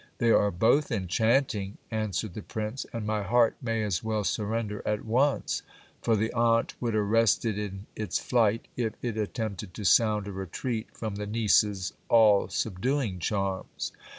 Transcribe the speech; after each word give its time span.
They 0.17 0.31
are 0.31 0.49
both 0.49 0.91
enchanting, 0.91 1.77
answered 1.91 2.33
the 2.33 2.41
prince, 2.41 2.87
and 2.91 3.05
my 3.05 3.21
heart 3.21 3.55
may 3.61 3.83
as 3.83 4.03
well 4.03 4.23
surrender 4.23 4.81
at 4.83 5.05
once; 5.05 5.61
for 6.01 6.15
the 6.15 6.33
aunt 6.33 6.73
would 6.79 6.95
arrest 6.95 7.45
it 7.45 7.59
in 7.59 7.85
its 7.95 8.17
flight, 8.17 8.67
if 8.75 8.93
it 9.03 9.15
attempted 9.15 9.75
to 9.75 9.83
sound 9.83 10.25
a 10.27 10.31
retreat 10.31 10.87
from 10.91 11.17
the 11.17 11.27
niece's 11.27 11.93
all 12.09 12.49
subduing 12.49 13.19
charms. 13.19 13.91